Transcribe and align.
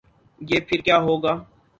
گے، 0.41 0.57
پھر 0.67 0.79
کیا 0.85 0.97
ہو 1.05 1.13
گا؟ 1.23 1.33